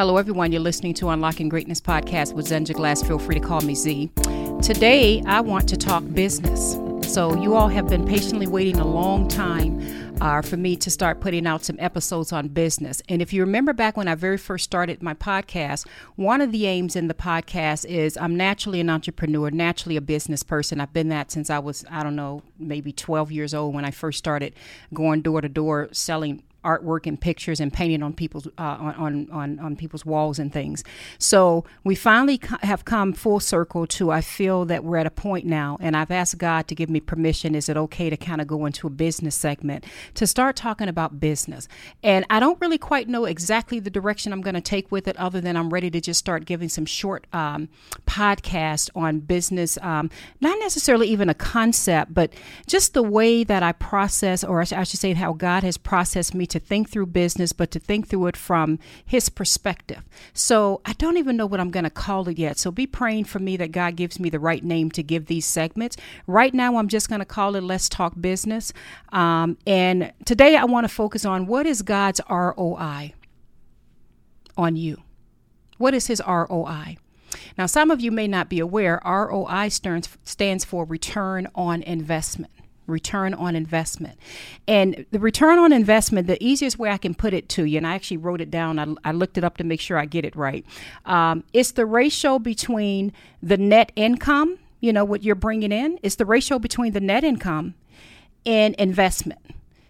Hello, 0.00 0.16
everyone. 0.16 0.50
You're 0.50 0.62
listening 0.62 0.94
to 0.94 1.10
Unlocking 1.10 1.50
Greatness 1.50 1.78
podcast 1.78 2.32
with 2.32 2.46
Zenja 2.46 2.72
Glass. 2.72 3.02
Feel 3.02 3.18
free 3.18 3.34
to 3.34 3.46
call 3.46 3.60
me 3.60 3.74
Z. 3.74 4.10
Today, 4.62 5.22
I 5.26 5.42
want 5.42 5.68
to 5.68 5.76
talk 5.76 6.02
business. 6.14 6.78
So, 7.12 7.38
you 7.38 7.54
all 7.54 7.68
have 7.68 7.86
been 7.86 8.06
patiently 8.06 8.46
waiting 8.46 8.78
a 8.78 8.86
long 8.86 9.28
time 9.28 9.78
uh, 10.22 10.40
for 10.40 10.56
me 10.56 10.74
to 10.76 10.90
start 10.90 11.20
putting 11.20 11.46
out 11.46 11.66
some 11.66 11.76
episodes 11.78 12.32
on 12.32 12.48
business. 12.48 13.02
And 13.10 13.20
if 13.20 13.34
you 13.34 13.42
remember 13.42 13.74
back 13.74 13.98
when 13.98 14.08
I 14.08 14.14
very 14.14 14.38
first 14.38 14.64
started 14.64 15.02
my 15.02 15.12
podcast, 15.12 15.86
one 16.16 16.40
of 16.40 16.50
the 16.50 16.64
aims 16.64 16.96
in 16.96 17.08
the 17.08 17.12
podcast 17.12 17.84
is 17.84 18.16
I'm 18.16 18.38
naturally 18.38 18.80
an 18.80 18.88
entrepreneur, 18.88 19.50
naturally 19.50 19.96
a 19.96 20.00
business 20.00 20.42
person. 20.42 20.80
I've 20.80 20.94
been 20.94 21.10
that 21.10 21.30
since 21.30 21.50
I 21.50 21.58
was, 21.58 21.84
I 21.90 22.02
don't 22.02 22.16
know, 22.16 22.42
maybe 22.58 22.90
12 22.90 23.32
years 23.32 23.52
old 23.52 23.74
when 23.74 23.84
I 23.84 23.90
first 23.90 24.18
started 24.18 24.54
going 24.94 25.20
door 25.20 25.42
to 25.42 25.48
door 25.50 25.90
selling 25.92 26.42
artwork 26.64 27.06
and 27.06 27.20
pictures 27.20 27.60
and 27.60 27.72
painting 27.72 28.02
on 28.02 28.12
people's 28.12 28.46
uh, 28.58 28.76
on, 28.80 29.28
on 29.30 29.58
on 29.58 29.76
people's 29.76 30.04
walls 30.04 30.38
and 30.38 30.52
things. 30.52 30.84
So 31.18 31.64
we 31.84 31.94
finally 31.94 32.38
co- 32.38 32.56
have 32.62 32.84
come 32.84 33.12
full 33.12 33.40
circle 33.40 33.86
to 33.86 34.10
I 34.10 34.20
feel 34.20 34.64
that 34.66 34.84
we're 34.84 34.96
at 34.98 35.06
a 35.06 35.10
point 35.10 35.46
now, 35.46 35.78
and 35.80 35.96
I've 35.96 36.10
asked 36.10 36.38
God 36.38 36.68
to 36.68 36.74
give 36.74 36.90
me 36.90 37.00
permission. 37.00 37.54
Is 37.54 37.68
it 37.68 37.76
okay 37.76 38.10
to 38.10 38.16
kind 38.16 38.40
of 38.40 38.46
go 38.46 38.66
into 38.66 38.86
a 38.86 38.90
business 38.90 39.34
segment 39.34 39.84
to 40.14 40.26
start 40.26 40.56
talking 40.56 40.88
about 40.88 41.20
business? 41.20 41.68
And 42.02 42.24
I 42.30 42.40
don't 42.40 42.60
really 42.60 42.78
quite 42.78 43.08
know 43.08 43.24
exactly 43.24 43.80
the 43.80 43.90
direction 43.90 44.32
I'm 44.32 44.42
going 44.42 44.54
to 44.54 44.60
take 44.60 44.90
with 44.90 45.08
it, 45.08 45.16
other 45.16 45.40
than 45.40 45.56
I'm 45.56 45.70
ready 45.70 45.90
to 45.90 46.00
just 46.00 46.18
start 46.18 46.44
giving 46.44 46.68
some 46.68 46.86
short 46.86 47.26
um, 47.32 47.68
podcast 48.06 48.90
on 48.94 49.20
business, 49.20 49.78
um, 49.82 50.10
not 50.40 50.58
necessarily 50.58 51.08
even 51.08 51.28
a 51.28 51.34
concept, 51.34 52.12
but 52.12 52.32
just 52.66 52.94
the 52.94 53.02
way 53.02 53.44
that 53.44 53.62
I 53.62 53.72
process, 53.72 54.44
or 54.44 54.60
I 54.60 54.64
should 54.64 55.00
say, 55.00 55.12
how 55.14 55.32
God 55.32 55.62
has 55.62 55.76
processed 55.76 56.34
me 56.34 56.46
to 56.50 56.58
think 56.60 56.90
through 56.90 57.06
business, 57.06 57.52
but 57.52 57.70
to 57.70 57.78
think 57.78 58.08
through 58.08 58.26
it 58.26 58.36
from 58.36 58.78
his 59.04 59.28
perspective. 59.28 60.02
So 60.32 60.80
I 60.84 60.92
don't 60.94 61.16
even 61.16 61.36
know 61.36 61.46
what 61.46 61.60
I'm 61.60 61.70
going 61.70 61.84
to 61.84 61.90
call 61.90 62.28
it 62.28 62.38
yet. 62.38 62.58
So 62.58 62.70
be 62.70 62.86
praying 62.86 63.24
for 63.24 63.38
me 63.38 63.56
that 63.56 63.72
God 63.72 63.96
gives 63.96 64.20
me 64.20 64.30
the 64.30 64.38
right 64.38 64.62
name 64.62 64.90
to 64.92 65.02
give 65.02 65.26
these 65.26 65.46
segments. 65.46 65.96
Right 66.26 66.52
now, 66.54 66.76
I'm 66.76 66.88
just 66.88 67.08
going 67.08 67.20
to 67.20 67.24
call 67.24 67.56
it 67.56 67.62
Let's 67.62 67.88
Talk 67.88 68.14
Business. 68.20 68.72
Um, 69.10 69.56
and 69.66 70.12
today, 70.24 70.56
I 70.56 70.64
want 70.64 70.84
to 70.84 70.92
focus 70.92 71.24
on 71.24 71.46
what 71.46 71.66
is 71.66 71.82
God's 71.82 72.20
ROI 72.28 73.14
on 74.56 74.76
you? 74.76 75.02
What 75.78 75.94
is 75.94 76.06
his 76.06 76.22
ROI? 76.26 76.98
Now, 77.56 77.66
some 77.66 77.90
of 77.90 78.00
you 78.00 78.10
may 78.10 78.28
not 78.28 78.48
be 78.48 78.60
aware, 78.60 79.00
ROI 79.04 79.68
stands, 79.68 80.08
stands 80.24 80.64
for 80.64 80.84
return 80.84 81.48
on 81.54 81.82
investment 81.82 82.52
return 82.90 83.34
on 83.34 83.56
investment. 83.56 84.18
And 84.68 85.06
the 85.10 85.18
return 85.18 85.58
on 85.58 85.72
investment, 85.72 86.26
the 86.26 86.42
easiest 86.42 86.78
way 86.78 86.90
I 86.90 86.98
can 86.98 87.14
put 87.14 87.32
it 87.32 87.48
to 87.50 87.64
you, 87.64 87.78
and 87.78 87.86
I 87.86 87.94
actually 87.94 88.18
wrote 88.18 88.40
it 88.40 88.50
down, 88.50 88.78
I, 88.78 89.08
I 89.08 89.12
looked 89.12 89.38
it 89.38 89.44
up 89.44 89.56
to 89.58 89.64
make 89.64 89.80
sure 89.80 89.98
I 89.98 90.04
get 90.04 90.24
it 90.24 90.36
right. 90.36 90.64
Um, 91.06 91.44
it's 91.52 91.72
the 91.72 91.86
ratio 91.86 92.38
between 92.38 93.12
the 93.42 93.56
net 93.56 93.92
income, 93.96 94.58
you 94.80 94.92
know, 94.92 95.04
what 95.04 95.22
you're 95.22 95.34
bringing 95.34 95.72
in, 95.72 95.98
it's 96.02 96.16
the 96.16 96.26
ratio 96.26 96.58
between 96.58 96.92
the 96.92 97.00
net 97.00 97.24
income 97.24 97.74
and 98.44 98.74
investment. 98.76 99.40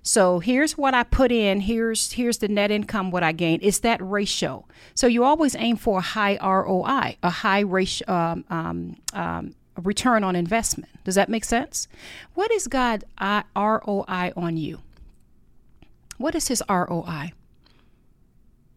So 0.03 0.39
here's 0.39 0.79
what 0.79 0.95
I 0.95 1.03
put 1.03 1.31
in. 1.31 1.61
Here's 1.61 2.13
here's 2.13 2.39
the 2.39 2.49
net 2.49 2.71
income 2.71 3.11
what 3.11 3.23
I 3.23 3.33
gain. 3.33 3.59
It's 3.63 3.81
that 3.81 4.01
ratio. 4.01 4.65
So 4.95 5.07
you 5.07 5.25
always 5.25 5.55
aim 5.57 5.77
for 5.77 5.99
a 5.99 6.03
high 6.03 6.39
ROI, 6.43 7.17
a 7.23 7.31
high 7.31 7.61
ratio 7.61 8.11
um, 8.13 8.45
um, 8.49 8.97
um, 9.13 9.55
return 9.77 10.25
on 10.25 10.37
investment. 10.37 10.93
Does 11.05 11.15
that 11.15 11.29
make 11.29 11.45
sense? 11.45 11.89
What 12.35 12.51
is 12.51 12.67
God 12.67 13.05
uh, 13.19 13.43
ROI 13.57 14.33
on 14.37 14.57
you? 14.57 14.81
What 16.19 16.35
is 16.35 16.49
his 16.49 16.63
ROI? 16.69 17.33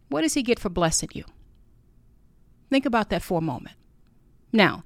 What 0.09 0.21
does 0.21 0.33
he 0.33 0.43
get 0.43 0.59
for 0.59 0.69
blessing 0.69 1.09
you? 1.13 1.25
Think 2.69 2.85
about 2.85 3.09
that 3.09 3.21
for 3.21 3.39
a 3.39 3.41
moment. 3.41 3.75
Now, 4.51 4.83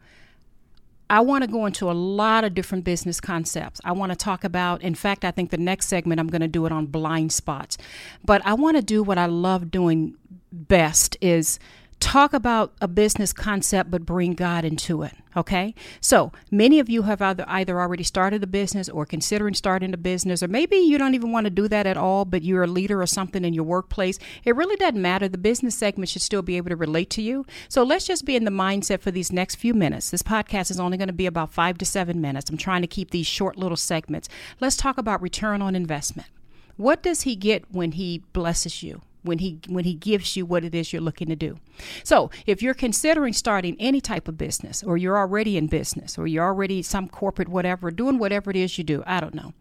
I 1.09 1.21
want 1.21 1.43
to 1.43 1.49
go 1.49 1.65
into 1.65 1.89
a 1.89 1.93
lot 1.93 2.43
of 2.43 2.53
different 2.53 2.83
business 2.83 3.21
concepts. 3.21 3.79
I 3.85 3.93
want 3.93 4.11
to 4.11 4.15
talk 4.15 4.43
about, 4.43 4.81
in 4.81 4.95
fact, 4.95 5.23
I 5.23 5.31
think 5.31 5.51
the 5.51 5.57
next 5.57 5.87
segment 5.87 6.19
I'm 6.19 6.27
going 6.27 6.41
to 6.41 6.47
do 6.49 6.65
it 6.65 6.71
on 6.71 6.87
blind 6.87 7.31
spots. 7.31 7.77
But 8.25 8.45
I 8.45 8.53
want 8.55 8.75
to 8.75 8.83
do 8.83 9.03
what 9.03 9.17
I 9.17 9.25
love 9.25 9.71
doing 9.71 10.15
best 10.51 11.15
is 11.21 11.59
talk 11.99 12.33
about 12.33 12.73
a 12.79 12.87
business 12.87 13.33
concept 13.33 13.89
but 13.89 14.05
bring 14.05 14.33
God 14.33 14.63
into 14.63 15.03
it. 15.03 15.13
Okay. 15.35 15.75
So 16.01 16.31
many 16.49 16.79
of 16.79 16.89
you 16.89 17.03
have 17.03 17.21
either, 17.21 17.45
either 17.47 17.79
already 17.79 18.03
started 18.03 18.43
a 18.43 18.47
business 18.47 18.89
or 18.89 19.05
considering 19.05 19.53
starting 19.53 19.93
a 19.93 19.97
business, 19.97 20.41
or 20.41 20.47
maybe 20.47 20.77
you 20.77 20.97
don't 20.97 21.13
even 21.13 21.31
want 21.31 21.45
to 21.45 21.51
do 21.51 21.67
that 21.67 21.85
at 21.85 21.97
all, 21.97 22.25
but 22.25 22.43
you're 22.43 22.63
a 22.63 22.67
leader 22.67 23.01
or 23.01 23.05
something 23.05 23.45
in 23.45 23.53
your 23.53 23.63
workplace. 23.63 24.17
It 24.45 24.55
really 24.55 24.75
doesn't 24.77 25.01
matter. 25.01 25.27
The 25.27 25.37
business 25.37 25.75
segment 25.75 26.09
should 26.09 26.21
still 26.21 26.41
be 26.41 26.57
able 26.57 26.69
to 26.69 26.75
relate 26.75 27.09
to 27.11 27.21
you. 27.21 27.45
So 27.69 27.83
let's 27.83 28.05
just 28.05 28.25
be 28.25 28.35
in 28.35 28.45
the 28.45 28.51
mindset 28.51 29.01
for 29.01 29.11
these 29.11 29.31
next 29.31 29.55
few 29.55 29.73
minutes. 29.73 30.09
This 30.09 30.23
podcast 30.23 30.71
is 30.71 30.79
only 30.79 30.97
going 30.97 31.07
to 31.07 31.13
be 31.13 31.27
about 31.27 31.53
five 31.53 31.77
to 31.79 31.85
seven 31.85 32.19
minutes. 32.19 32.49
I'm 32.49 32.57
trying 32.57 32.81
to 32.81 32.87
keep 32.87 33.11
these 33.11 33.27
short 33.27 33.57
little 33.57 33.77
segments. 33.77 34.29
Let's 34.59 34.75
talk 34.75 34.97
about 34.97 35.21
return 35.21 35.61
on 35.61 35.75
investment. 35.75 36.29
What 36.77 37.01
does 37.01 37.21
he 37.23 37.35
get 37.35 37.65
when 37.71 37.93
he 37.93 38.23
blesses 38.33 38.83
you? 38.83 39.01
When 39.27 39.39
he 39.39 39.59
when 39.67 39.83
he 39.83 39.93
gives 39.93 40.35
you 40.35 40.45
what 40.45 40.63
it 40.63 40.73
is 40.73 40.91
you're 40.91 41.01
looking 41.01 41.27
to 41.27 41.35
do. 41.35 41.57
So, 42.03 42.31
if 42.45 42.61
you're 42.61 42.73
considering 42.73 43.33
starting 43.33 43.75
any 43.79 44.01
type 44.01 44.27
of 44.27 44.37
business 44.37 44.81
or 44.83 44.97
you're 44.97 45.17
already 45.17 45.57
in 45.57 45.67
business 45.67 46.17
or 46.17 46.25
you're 46.25 46.45
already 46.45 46.81
some 46.81 47.07
corporate 47.07 47.49
whatever, 47.49 47.91
doing 47.91 48.17
whatever 48.17 48.49
it 48.49 48.55
is 48.55 48.77
you 48.77 48.83
do, 48.83 49.03
I 49.05 49.19
don't 49.19 49.35
know. 49.35 49.53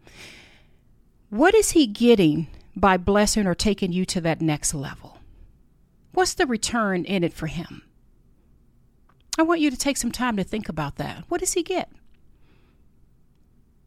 What 1.29 1.53
is 1.53 1.71
he 1.71 1.85
getting 1.85 2.47
by 2.75 2.97
blessing 2.97 3.45
or 3.45 3.53
taking 3.55 3.91
you 3.91 4.05
to 4.05 4.21
that 4.21 4.41
next 4.41 4.73
level? 4.73 5.19
What's 6.13 6.33
the 6.33 6.47
return 6.47 7.05
in 7.05 7.23
it 7.23 7.33
for 7.33 7.47
him? 7.47 7.83
I 9.37 9.43
want 9.43 9.59
you 9.59 9.69
to 9.69 9.77
take 9.77 9.97
some 9.97 10.11
time 10.11 10.37
to 10.37 10.43
think 10.43 10.67
about 10.67 10.95
that. 10.95 11.25
What 11.27 11.41
does 11.41 11.53
he 11.53 11.61
get? 11.61 11.91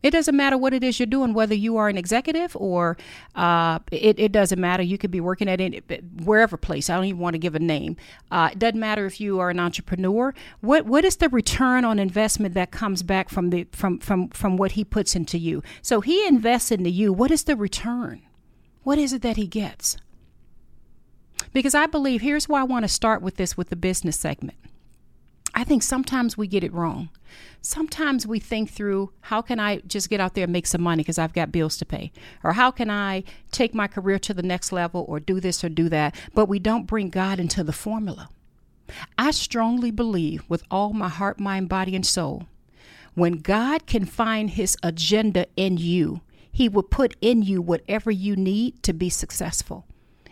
It 0.03 0.13
doesn't 0.13 0.37
matter 0.37 0.57
what 0.57 0.73
it 0.73 0.83
is 0.83 0.99
you're 0.99 1.07
doing, 1.07 1.35
whether 1.35 1.55
you 1.55 1.77
are 1.77 1.89
an 1.89 1.99
executive 1.99 2.57
or 2.57 2.97
uh, 3.35 3.81
it, 3.93 4.19
it, 4.19 4.33
doesn't 4.33 4.61
matter. 4.61 4.83
You 4.83 4.97
could 4.97 5.11
be 5.11 5.21
working 5.21 5.49
at 5.49 5.61
any, 5.61 5.83
wherever 6.25 6.57
place. 6.57 6.89
I 6.89 6.97
don't 6.97 7.05
even 7.05 7.21
want 7.21 7.35
to 7.35 7.39
give 7.39 7.55
a 7.55 7.59
name. 7.59 7.97
Uh, 8.31 8.51
it 8.53 8.59
doesn't 8.59 8.81
matter 8.81 9.05
if 9.05 9.21
you 9.21 9.41
are 9.41 9.51
an 9.51 9.61
entrepreneur. 9.61 10.35
What 10.61 10.87
what 10.87 11.05
is 11.05 11.17
the 11.17 11.29
return 11.29 11.85
on 11.85 11.99
investment 11.99 12.55
that 12.55 12.71
comes 12.71 13.03
back 13.03 13.29
from 13.29 13.51
the 13.51 13.67
from 13.73 13.99
from 13.99 14.29
from 14.29 14.57
what 14.57 14.73
he 14.73 14.85
puts 14.85 15.15
into 15.15 15.39
you? 15.39 15.63
So 15.83 16.01
he 16.01 16.27
invests 16.27 16.71
into 16.71 16.91
you. 16.91 17.13
What 17.13 17.31
is 17.31 17.45
the 17.45 17.57
return? 17.57 18.23
What 18.83 18.99
is 18.99 19.13
it 19.13 19.23
that 19.23 19.37
he 19.37 19.47
gets? 19.47 19.99
Because 21.53 21.75
I 21.75 21.87
believe 21.87 22.21
here's 22.21 22.49
why 22.49 22.61
I 22.61 22.65
want 22.65 22.85
to 22.85 22.89
start 22.89 23.23
with 23.23 23.37
this 23.37 23.57
with 23.57 23.69
the 23.69 23.77
business 23.77 24.19
segment. 24.19 24.57
I 25.61 25.65
think 25.65 25.83
sometimes 25.83 26.39
we 26.39 26.47
get 26.47 26.65
it 26.65 26.73
wrong. 26.73 27.11
Sometimes 27.61 28.27
we 28.27 28.39
think 28.39 28.71
through 28.71 29.13
how 29.21 29.43
can 29.43 29.61
I 29.61 29.81
just 29.81 30.09
get 30.09 30.19
out 30.19 30.33
there 30.33 30.45
and 30.45 30.53
make 30.55 30.67
some 30.67 30.81
money 30.81 31.03
because 31.03 31.19
I've 31.19 31.35
got 31.35 31.53
bills 31.53 31.77
to 31.77 31.85
pay? 31.85 32.13
Or 32.43 32.55
how 32.55 32.71
can 32.71 32.89
I 32.89 33.25
take 33.53 33.75
my 33.75 33.87
career 33.87 34.19
to 34.21 34.33
the 34.33 34.43
next 34.43 34.73
level 34.73 35.05
or 35.07 35.21
do 35.21 35.39
this 35.39 35.63
or 35.63 35.69
do 35.69 35.91
that? 35.91 36.15
But 36.33 36.47
we 36.47 36.59
don't 36.59 36.87
bring 36.87 37.11
God 37.11 37.39
into 37.39 37.63
the 37.63 37.75
formula. 37.75 38.31
I 39.19 39.33
strongly 39.33 39.91
believe 39.91 40.45
with 40.49 40.63
all 40.71 40.95
my 40.95 41.11
heart, 41.11 41.39
mind, 41.39 41.69
body, 41.69 41.95
and 41.95 42.07
soul, 42.07 42.47
when 43.13 43.35
God 43.35 43.87
can 43.87 44.07
find 44.07 44.49
his 44.49 44.79
agenda 44.83 45.45
in 45.57 45.77
you, 45.77 46.23
he 46.51 46.71
will 46.71 46.83
put 46.83 47.17
in 47.21 47.43
you 47.43 47.61
whatever 47.61 48.11
you 48.11 48.35
need 48.35 48.83
to 48.85 48.95
be 48.95 49.11
successful 49.11 49.85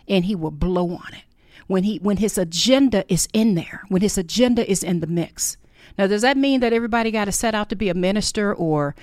and 0.07 0.25
he 0.25 0.33
will 0.33 0.49
blow 0.49 0.89
on 0.89 1.13
it 1.13 1.28
when 1.69 1.83
he 1.83 1.97
when 1.99 2.17
his 2.17 2.35
agenda 2.35 3.05
is 3.13 3.27
in 3.31 3.53
there, 3.53 3.83
when 3.89 4.01
his 4.01 4.17
agenda 4.17 4.69
is 4.69 4.83
in 4.83 5.01
the 5.01 5.07
mix. 5.07 5.55
Now, 5.99 6.07
does 6.07 6.23
that 6.23 6.35
mean 6.35 6.61
that 6.61 6.73
everybody 6.73 7.11
got 7.11 7.25
to 7.25 7.31
set 7.31 7.53
out 7.53 7.69
to 7.69 7.75
be 7.75 7.89
a 7.89 7.93
minister 7.93 8.51
or 8.51 8.95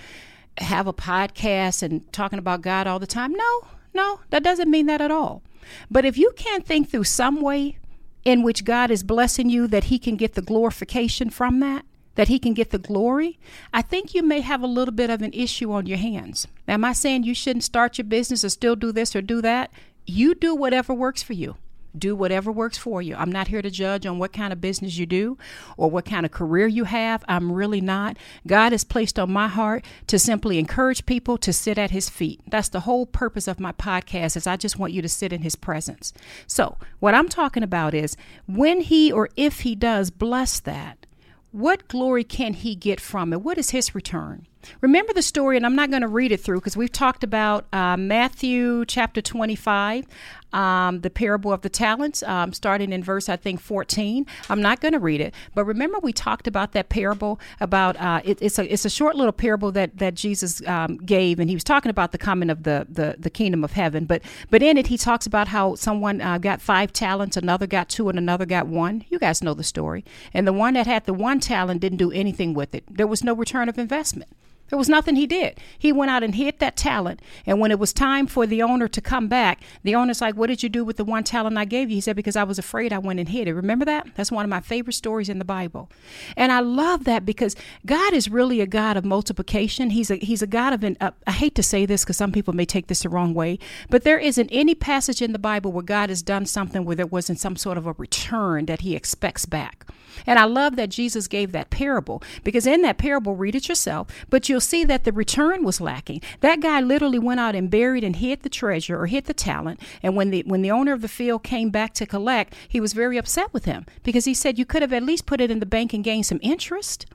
have 0.58 0.88
a 0.88 0.92
podcast 0.92 1.84
and 1.84 2.12
talking 2.12 2.40
about 2.40 2.62
God 2.62 2.88
all 2.88 2.98
the 2.98 3.06
time? 3.06 3.32
No, 3.32 3.68
no, 3.94 4.20
that 4.30 4.42
doesn't 4.42 4.70
mean 4.70 4.86
that 4.86 5.00
at 5.00 5.12
all. 5.12 5.42
But 5.88 6.04
if 6.04 6.18
you 6.18 6.32
can't 6.36 6.66
think 6.66 6.90
through 6.90 7.04
some 7.04 7.40
way 7.40 7.78
in 8.24 8.42
which 8.42 8.64
God 8.64 8.90
is 8.90 9.04
blessing 9.04 9.48
you 9.48 9.68
that 9.68 9.84
he 9.84 9.98
can 10.00 10.16
get 10.16 10.34
the 10.34 10.42
glorification 10.42 11.30
from 11.30 11.60
that, 11.60 11.86
that 12.16 12.26
he 12.26 12.40
can 12.40 12.52
get 12.52 12.70
the 12.70 12.78
glory, 12.78 13.38
I 13.72 13.80
think 13.80 14.12
you 14.12 14.24
may 14.24 14.40
have 14.40 14.62
a 14.62 14.66
little 14.66 14.94
bit 14.94 15.10
of 15.10 15.22
an 15.22 15.32
issue 15.32 15.70
on 15.70 15.86
your 15.86 15.98
hands. 15.98 16.48
Now, 16.66 16.74
am 16.74 16.84
I 16.84 16.94
saying 16.94 17.22
you 17.22 17.34
shouldn't 17.34 17.62
start 17.62 17.96
your 17.96 18.06
business 18.06 18.44
or 18.44 18.48
still 18.48 18.74
do 18.74 18.90
this 18.90 19.14
or 19.14 19.22
do 19.22 19.40
that? 19.42 19.70
You 20.04 20.34
do 20.34 20.52
whatever 20.52 20.92
works 20.92 21.22
for 21.22 21.34
you 21.34 21.56
do 21.96 22.14
whatever 22.14 22.52
works 22.52 22.78
for 22.78 23.02
you. 23.02 23.14
I'm 23.16 23.32
not 23.32 23.48
here 23.48 23.62
to 23.62 23.70
judge 23.70 24.06
on 24.06 24.18
what 24.18 24.32
kind 24.32 24.52
of 24.52 24.60
business 24.60 24.96
you 24.96 25.06
do 25.06 25.38
or 25.76 25.90
what 25.90 26.04
kind 26.04 26.24
of 26.24 26.32
career 26.32 26.66
you 26.66 26.84
have. 26.84 27.24
I'm 27.28 27.52
really 27.52 27.80
not. 27.80 28.16
God 28.46 28.72
has 28.72 28.84
placed 28.84 29.18
on 29.18 29.32
my 29.32 29.48
heart 29.48 29.84
to 30.06 30.18
simply 30.18 30.58
encourage 30.58 31.06
people 31.06 31.38
to 31.38 31.52
sit 31.52 31.78
at 31.78 31.90
his 31.90 32.08
feet. 32.08 32.40
That's 32.48 32.68
the 32.68 32.80
whole 32.80 33.06
purpose 33.06 33.48
of 33.48 33.60
my 33.60 33.72
podcast 33.72 34.36
is 34.36 34.46
I 34.46 34.56
just 34.56 34.78
want 34.78 34.92
you 34.92 35.02
to 35.02 35.08
sit 35.08 35.32
in 35.32 35.42
his 35.42 35.56
presence. 35.56 36.12
So, 36.46 36.76
what 37.00 37.14
I'm 37.14 37.28
talking 37.28 37.62
about 37.62 37.94
is 37.94 38.16
when 38.46 38.80
he 38.80 39.10
or 39.10 39.28
if 39.36 39.60
he 39.60 39.74
does 39.74 40.10
bless 40.10 40.60
that, 40.60 41.06
what 41.52 41.88
glory 41.88 42.24
can 42.24 42.52
he 42.52 42.74
get 42.74 43.00
from 43.00 43.32
it? 43.32 43.40
What 43.40 43.56
is 43.58 43.70
his 43.70 43.94
return? 43.94 44.46
Remember 44.80 45.12
the 45.12 45.22
story, 45.22 45.56
and 45.56 45.66
I'm 45.66 45.76
not 45.76 45.90
going 45.90 46.02
to 46.02 46.08
read 46.08 46.32
it 46.32 46.40
through 46.40 46.58
because 46.58 46.76
we've 46.76 46.92
talked 46.92 47.24
about 47.24 47.66
uh, 47.72 47.96
Matthew 47.96 48.84
chapter 48.86 49.20
25, 49.20 50.06
um, 50.52 51.00
the 51.00 51.10
parable 51.10 51.52
of 51.52 51.62
the 51.62 51.68
talents, 51.68 52.22
um, 52.22 52.52
starting 52.52 52.92
in 52.92 53.02
verse, 53.02 53.28
I 53.28 53.36
think, 53.36 53.60
14. 53.60 54.26
I'm 54.48 54.62
not 54.62 54.80
going 54.80 54.92
to 54.92 54.98
read 54.98 55.20
it, 55.20 55.34
but 55.54 55.64
remember 55.64 55.98
we 55.98 56.12
talked 56.12 56.46
about 56.46 56.72
that 56.72 56.88
parable 56.88 57.38
about 57.60 57.96
uh, 57.96 58.20
it, 58.24 58.38
it's 58.40 58.58
a 58.58 58.72
it's 58.72 58.84
a 58.84 58.90
short 58.90 59.16
little 59.16 59.32
parable 59.32 59.72
that 59.72 59.98
that 59.98 60.14
Jesus 60.14 60.66
um, 60.66 60.96
gave, 60.98 61.38
and 61.38 61.50
he 61.50 61.56
was 61.56 61.64
talking 61.64 61.90
about 61.90 62.12
the 62.12 62.18
coming 62.18 62.50
of 62.50 62.62
the, 62.62 62.86
the 62.88 63.16
the 63.18 63.30
kingdom 63.30 63.64
of 63.64 63.72
heaven. 63.72 64.04
But 64.06 64.22
but 64.50 64.62
in 64.62 64.78
it, 64.78 64.86
he 64.86 64.96
talks 64.96 65.26
about 65.26 65.48
how 65.48 65.74
someone 65.74 66.20
uh, 66.20 66.38
got 66.38 66.62
five 66.62 66.92
talents, 66.92 67.36
another 67.36 67.66
got 67.66 67.88
two, 67.88 68.08
and 68.08 68.18
another 68.18 68.46
got 68.46 68.66
one. 68.66 69.04
You 69.08 69.18
guys 69.18 69.42
know 69.42 69.54
the 69.54 69.64
story. 69.64 70.04
And 70.32 70.46
the 70.46 70.52
one 70.52 70.74
that 70.74 70.86
had 70.86 71.04
the 71.04 71.14
one 71.14 71.40
talent 71.40 71.80
didn't 71.80 71.98
do 71.98 72.10
anything 72.12 72.54
with 72.54 72.74
it. 72.74 72.84
There 72.90 73.06
was 73.06 73.22
no 73.22 73.34
return 73.34 73.68
of 73.68 73.78
investment. 73.78 74.30
There 74.68 74.78
was 74.78 74.88
nothing 74.88 75.16
he 75.16 75.26
did. 75.26 75.60
He 75.78 75.92
went 75.92 76.10
out 76.10 76.22
and 76.22 76.34
hid 76.34 76.58
that 76.58 76.76
talent. 76.76 77.20
And 77.44 77.60
when 77.60 77.70
it 77.70 77.78
was 77.78 77.92
time 77.92 78.26
for 78.26 78.46
the 78.46 78.62
owner 78.62 78.88
to 78.88 79.00
come 79.00 79.28
back, 79.28 79.60
the 79.84 79.94
owner's 79.94 80.20
like, 80.20 80.36
What 80.36 80.48
did 80.48 80.62
you 80.62 80.68
do 80.68 80.84
with 80.84 80.96
the 80.96 81.04
one 81.04 81.24
talent 81.24 81.56
I 81.56 81.64
gave 81.64 81.90
you? 81.90 81.96
He 81.96 82.00
said, 82.00 82.16
Because 82.16 82.36
I 82.36 82.44
was 82.44 82.58
afraid 82.58 82.92
I 82.92 82.98
went 82.98 83.20
and 83.20 83.28
hid 83.28 83.48
it. 83.48 83.54
Remember 83.54 83.84
that? 83.84 84.08
That's 84.16 84.32
one 84.32 84.44
of 84.44 84.48
my 84.48 84.60
favorite 84.60 84.94
stories 84.94 85.28
in 85.28 85.38
the 85.38 85.44
Bible. 85.44 85.90
And 86.36 86.50
I 86.50 86.60
love 86.60 87.04
that 87.04 87.24
because 87.24 87.54
God 87.84 88.12
is 88.12 88.28
really 88.28 88.60
a 88.60 88.66
God 88.66 88.96
of 88.96 89.04
multiplication. 89.04 89.90
He's 89.90 90.10
a, 90.10 90.16
he's 90.16 90.42
a 90.42 90.46
God 90.46 90.72
of, 90.72 90.82
an, 90.82 90.96
uh, 91.00 91.12
I 91.26 91.32
hate 91.32 91.54
to 91.54 91.62
say 91.62 91.86
this 91.86 92.04
because 92.04 92.16
some 92.16 92.32
people 92.32 92.54
may 92.54 92.66
take 92.66 92.88
this 92.88 93.02
the 93.02 93.08
wrong 93.08 93.34
way, 93.34 93.58
but 93.88 94.02
there 94.02 94.18
isn't 94.18 94.48
any 94.50 94.74
passage 94.74 95.22
in 95.22 95.32
the 95.32 95.38
Bible 95.38 95.70
where 95.70 95.82
God 95.82 96.08
has 96.08 96.22
done 96.22 96.46
something 96.46 96.84
where 96.84 96.96
there 96.96 97.06
wasn't 97.06 97.38
some 97.38 97.56
sort 97.56 97.78
of 97.78 97.86
a 97.86 97.92
return 97.92 98.66
that 98.66 98.80
he 98.80 98.96
expects 98.96 99.46
back. 99.46 99.86
And 100.26 100.38
I 100.38 100.44
love 100.44 100.76
that 100.76 100.88
Jesus 100.88 101.28
gave 101.28 101.52
that 101.52 101.70
parable 101.70 102.22
because 102.44 102.66
in 102.66 102.82
that 102.82 102.98
parable, 102.98 103.34
read 103.34 103.54
it 103.54 103.68
yourself, 103.68 104.08
but 104.30 104.48
you'll 104.48 104.60
see 104.60 104.84
that 104.84 105.04
the 105.04 105.12
return 105.12 105.64
was 105.64 105.80
lacking. 105.80 106.22
That 106.40 106.60
guy 106.60 106.80
literally 106.80 107.18
went 107.18 107.40
out 107.40 107.54
and 107.54 107.70
buried 107.70 108.04
and 108.04 108.16
hid 108.16 108.42
the 108.42 108.48
treasure 108.48 109.00
or 109.00 109.06
hid 109.06 109.26
the 109.26 109.34
talent. 109.34 109.80
And 110.02 110.16
when 110.16 110.30
the 110.30 110.42
when 110.46 110.62
the 110.62 110.70
owner 110.70 110.92
of 110.92 111.02
the 111.02 111.08
field 111.08 111.42
came 111.42 111.70
back 111.70 111.94
to 111.94 112.06
collect, 112.06 112.54
he 112.68 112.80
was 112.80 112.92
very 112.92 113.16
upset 113.16 113.52
with 113.52 113.64
him 113.64 113.86
because 114.02 114.24
he 114.24 114.34
said 114.34 114.58
you 114.58 114.66
could 114.66 114.82
have 114.82 114.92
at 114.92 115.02
least 115.02 115.26
put 115.26 115.40
it 115.40 115.50
in 115.50 115.60
the 115.60 115.66
bank 115.66 115.92
and 115.92 116.04
gained 116.04 116.26
some 116.26 116.40
interest. 116.42 117.06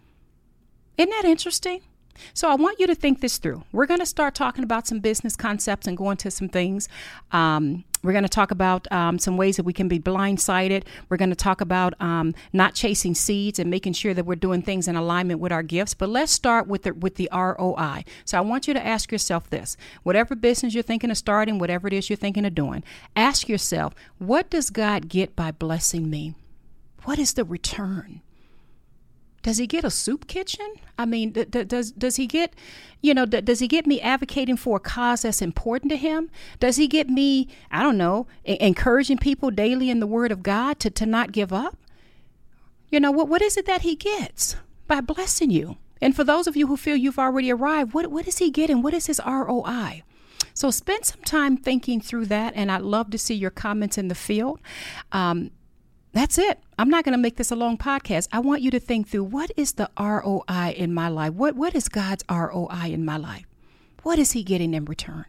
Isn't 0.98 1.10
that 1.10 1.26
interesting? 1.26 1.82
So 2.34 2.50
I 2.50 2.56
want 2.56 2.80
you 2.80 2.88
to 2.88 2.96
think 2.96 3.22
this 3.22 3.38
through. 3.38 3.64
We're 3.72 3.86
going 3.86 4.00
to 4.00 4.06
start 4.06 4.36
talking 4.36 4.64
about 4.64 4.88
some 4.88 5.00
business 5.00 5.36
concepts 5.36 5.88
and 5.88 5.98
go 5.98 6.12
into 6.12 6.30
some 6.30 6.50
things. 6.50 6.88
Um, 7.32 7.84
we're 8.04 8.12
going 8.12 8.24
to 8.24 8.30
talk 8.30 8.52
about 8.52 8.92
um, 8.92 9.20
some 9.20 9.38
ways 9.38 9.58
that 9.58 9.64
we 9.64 9.74
can 9.74 9.88
be 9.88 10.00
blindsided. 10.00 10.84
We're 11.10 11.18
going 11.18 11.30
to 11.30 11.36
talk 11.36 11.62
about 11.62 11.94
um, 12.02 12.34
not 12.54 12.74
chasing 12.74 13.16
seeds 13.16 13.60
and 13.60 13.70
making 13.70 13.94
sure 13.94 14.14
that 14.14 14.26
we're 14.26 14.36
doing 14.36 14.62
things 14.62 14.88
in 14.88 14.96
alignment 14.96 15.40
with 15.40 15.52
our 15.52 15.64
gifts. 15.64 15.94
But 15.94 16.10
let's 16.10 16.32
start 16.32 16.68
with 16.68 16.84
the 16.84 16.94
with 16.94 17.16
the 17.16 17.30
ROI. 17.32 18.04
So 18.26 18.38
I 18.38 18.42
want 18.42 18.68
you 18.68 18.74
to 18.74 18.86
ask 18.86 19.12
yourself 19.12 19.50
this: 19.50 19.78
whatever 20.04 20.36
business 20.36 20.74
you're 20.74 20.84
thinking 20.84 21.12
of 21.12 21.18
starting, 21.18 21.60
whatever 21.60 21.88
it 21.88 21.94
is 21.94 22.10
you're 22.10 22.18
thinking 22.18 22.46
of 22.46 22.56
doing, 22.56 22.84
ask 23.16 23.48
yourself, 23.48 23.94
what 24.18 24.50
does 24.50 24.70
God 24.70 25.08
get 25.08 25.36
by 25.36 25.52
blessing 25.52 26.10
me? 26.10 26.36
What 27.04 27.20
is 27.20 27.34
the 27.34 27.44
return? 27.44 28.22
Does 29.44 29.58
he 29.58 29.66
get 29.66 29.84
a 29.84 29.90
soup 29.90 30.28
kitchen? 30.28 30.74
I 30.98 31.06
mean, 31.06 31.32
does 31.32 31.92
does 31.92 32.16
he 32.16 32.28
get, 32.28 32.54
you 33.02 33.14
know, 33.14 33.26
does 33.26 33.60
he 33.60 33.68
get 33.68 33.88
me 33.88 34.00
advocating 34.00 34.58
for 34.58 34.78
a 34.78 34.80
cause 34.80 35.24
that's 35.24 35.42
important 35.42 35.90
to 35.92 35.98
him? 35.98 36.30
Does 36.60 36.76
he 36.76 36.88
get 36.88 37.10
me, 37.10 37.48
I 37.72 37.82
don't 37.82 37.98
know, 37.98 38.28
encouraging 38.46 39.18
people 39.18 39.50
daily 39.50 39.90
in 39.90 40.00
the 40.00 40.08
Word 40.08 40.32
of 40.32 40.44
God 40.44 40.80
to 40.82 40.90
to 40.92 41.06
not 41.06 41.32
give 41.32 41.52
up? 41.52 41.78
You 42.90 43.00
know, 43.00 43.12
what 43.12 43.30
what 43.30 43.42
is 43.42 43.58
it 43.58 43.66
that 43.66 43.82
he 43.82 43.96
gets 43.96 44.58
by 44.88 45.02
blessing 45.02 45.50
you? 45.50 45.78
And 46.02 46.16
for 46.16 46.24
those 46.24 46.48
of 46.48 46.56
you 46.56 46.68
who 46.68 46.78
feel 46.78 46.96
you've 46.96 47.20
already 47.20 47.52
arrived, 47.52 47.94
what 47.94 48.08
what 48.08 48.28
is 48.28 48.38
he 48.38 48.52
getting? 48.52 48.82
What 48.82 48.94
is 48.94 49.08
his 49.08 49.22
ROI? 49.26 50.04
So 50.54 50.70
spend 50.70 51.06
some 51.06 51.22
time 51.22 51.58
thinking 51.58 52.02
through 52.02 52.26
that, 52.28 52.54
and 52.56 52.72
I'd 52.72 52.82
love 52.82 53.10
to 53.12 53.18
see 53.18 53.36
your 53.36 53.52
comments 53.52 53.98
in 53.98 54.08
the 54.10 54.16
field. 54.16 54.60
Um, 55.12 55.52
that's 56.14 56.38
it. 56.38 56.60
I'm 56.78 56.90
not 56.90 57.04
going 57.04 57.14
to 57.14 57.22
make 57.22 57.38
this 57.38 57.52
a 57.52 57.56
long 57.56 57.78
podcast. 57.78 58.28
I 58.32 58.40
want 58.40 58.62
you 58.62 58.72
to 58.72 58.80
think 58.80 59.08
through 59.08 59.24
what 59.26 59.52
is 59.56 59.74
the 59.74 59.90
ROI 60.00 60.74
in 60.76 60.94
my 60.94 61.08
life? 61.08 61.34
What 61.34 61.56
what 61.56 61.76
is 61.76 61.88
God's 61.90 62.24
ROI 62.30 62.88
in 62.92 63.06
my 63.06 63.18
life? 63.18 63.46
What 64.04 64.20
is 64.20 64.32
he 64.34 64.44
getting 64.44 64.74
in 64.74 64.86
return? 64.86 65.26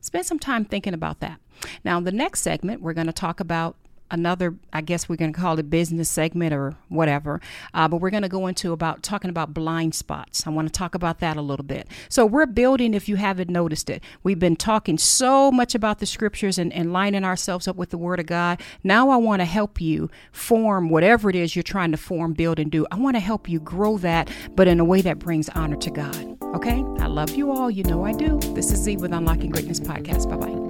Spend 0.00 0.26
some 0.26 0.38
time 0.38 0.64
thinking 0.64 0.94
about 0.94 1.20
that. 1.20 1.38
Now, 1.84 1.98
in 1.98 2.04
the 2.04 2.12
next 2.12 2.40
segment, 2.40 2.82
we're 2.82 2.92
going 2.92 3.06
to 3.06 3.12
talk 3.12 3.38
about 3.38 3.76
another, 4.12 4.54
I 4.72 4.82
guess 4.82 5.08
we're 5.08 5.16
going 5.16 5.32
to 5.32 5.40
call 5.40 5.58
it 5.58 5.68
business 5.70 6.08
segment 6.08 6.54
or 6.54 6.76
whatever. 6.88 7.40
Uh, 7.74 7.88
but 7.88 7.96
we're 7.96 8.10
going 8.10 8.22
to 8.22 8.28
go 8.28 8.46
into 8.46 8.72
about 8.72 9.02
talking 9.02 9.30
about 9.30 9.52
blind 9.52 9.94
spots. 9.94 10.46
I 10.46 10.50
want 10.50 10.68
to 10.68 10.72
talk 10.72 10.94
about 10.94 11.18
that 11.20 11.36
a 11.36 11.42
little 11.42 11.64
bit. 11.64 11.88
So 12.08 12.24
we're 12.24 12.46
building, 12.46 12.94
if 12.94 13.08
you 13.08 13.16
haven't 13.16 13.50
noticed 13.50 13.90
it, 13.90 14.02
we've 14.22 14.38
been 14.38 14.56
talking 14.56 14.98
so 14.98 15.50
much 15.50 15.74
about 15.74 15.98
the 15.98 16.06
scriptures 16.06 16.58
and, 16.58 16.72
and 16.72 16.92
lining 16.92 17.24
ourselves 17.24 17.66
up 17.66 17.76
with 17.76 17.90
the 17.90 17.98
word 17.98 18.20
of 18.20 18.26
God. 18.26 18.60
Now 18.84 19.08
I 19.10 19.16
want 19.16 19.40
to 19.40 19.46
help 19.46 19.80
you 19.80 20.10
form 20.30 20.90
whatever 20.90 21.30
it 21.30 21.36
is 21.36 21.56
you're 21.56 21.62
trying 21.62 21.90
to 21.92 21.98
form, 21.98 22.34
build, 22.34 22.58
and 22.58 22.70
do. 22.70 22.86
I 22.92 22.96
want 22.96 23.16
to 23.16 23.20
help 23.20 23.48
you 23.48 23.58
grow 23.58 23.98
that, 23.98 24.30
but 24.54 24.68
in 24.68 24.78
a 24.78 24.84
way 24.84 25.00
that 25.00 25.18
brings 25.18 25.48
honor 25.50 25.76
to 25.76 25.90
God. 25.90 26.36
Okay? 26.54 26.84
I 26.98 27.06
love 27.06 27.30
you 27.30 27.50
all. 27.50 27.70
You 27.70 27.84
know 27.84 28.04
I 28.04 28.12
do. 28.12 28.38
This 28.54 28.70
is 28.70 28.80
Z 28.80 28.98
with 28.98 29.12
Unlocking 29.12 29.50
Greatness 29.50 29.80
Podcast. 29.80 30.28
Bye 30.28 30.36
bye. 30.36 30.61